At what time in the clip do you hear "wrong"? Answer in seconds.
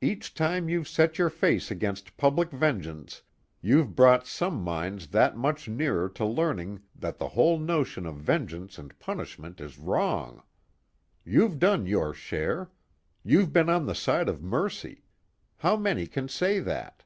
9.78-10.42